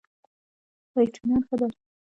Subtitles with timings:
[1.01, 1.69] اطمینان ښه دی.